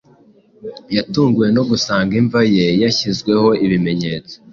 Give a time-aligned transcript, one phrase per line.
[0.95, 4.35] yatunguwe no gusanga imva ye yashyizweho ibimenyetso